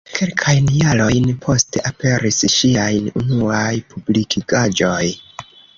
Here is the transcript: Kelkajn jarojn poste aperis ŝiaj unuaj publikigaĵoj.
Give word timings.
Kelkajn 0.17 0.69
jarojn 0.83 1.27
poste 1.43 1.83
aperis 1.91 2.41
ŝiaj 2.55 2.89
unuaj 3.23 3.71
publikigaĵoj. 3.95 5.03